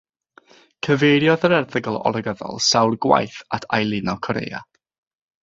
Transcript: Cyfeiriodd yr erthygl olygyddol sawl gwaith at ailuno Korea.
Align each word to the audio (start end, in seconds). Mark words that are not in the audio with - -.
Cyfeiriodd 0.85 1.45
yr 1.49 1.55
erthygl 1.57 1.99
olygyddol 2.11 2.63
sawl 2.69 2.97
gwaith 3.07 3.37
at 3.59 3.69
ailuno 3.81 4.19
Korea. 4.31 4.65